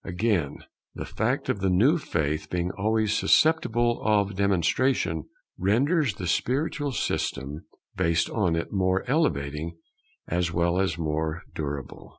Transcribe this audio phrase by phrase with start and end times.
[0.03, 0.57] Again,
[0.95, 5.25] the fact of the new faith being always susceptible of demonstration,
[5.59, 9.77] renders the spiritual system based on it more elevating
[10.27, 12.09] as well as more durable.